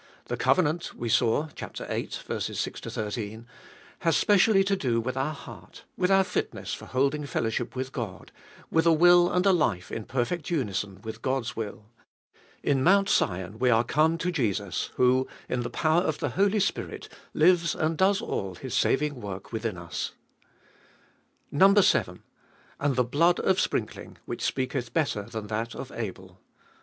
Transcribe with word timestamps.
The 0.25 0.35
covenant, 0.35 0.95
we 0.95 1.09
saw 1.09 1.47
(viii. 1.55 2.09
6 2.09 2.79
13), 2.97 3.45
has 3.99 4.17
specially 4.17 4.63
to 4.63 4.75
do 4.75 4.99
with 4.99 5.15
our 5.15 5.35
heart, 5.35 5.83
with 5.95 6.09
our 6.09 6.23
fitness 6.23 6.73
for 6.73 6.87
holding 6.87 7.27
fellowship 7.27 7.75
with 7.75 7.91
God, 7.91 8.31
with 8.71 8.87
a 8.87 8.91
will 8.91 9.31
and 9.31 9.45
a 9.45 9.51
life 9.53 9.91
in 9.91 10.05
perfect 10.05 10.49
unison 10.49 11.01
with 11.03 11.21
God's 11.21 11.55
will. 11.55 11.85
In 12.63 12.83
Mount 12.83 13.09
Sion 13.09 13.59
we 13.59 13.69
are 13.69 13.83
come 13.83 14.17
to 14.17 14.31
Jesus, 14.31 14.89
who, 14.95 15.27
in 15.47 15.61
the 15.61 15.69
power 15.69 16.01
of 16.01 16.17
the 16.17 16.29
Holy 16.29 16.59
Spirit, 16.59 17.07
lives 17.35 17.75
and 17.75 17.95
does 17.95 18.21
all 18.23 18.55
His 18.55 18.73
saving 18.73 19.21
work 19.21 19.53
within 19.53 19.77
us. 19.77 20.13
7. 21.55 22.23
And 22.79 22.95
the 22.95 23.03
blood 23.03 23.39
of 23.41 23.59
sprinkling, 23.59 24.17
which 24.25 24.41
speaketh 24.41 24.93
better 24.95 25.21
than 25.25 25.45
that 25.45 25.75
of 25.75 25.91
Abel. 25.91 26.39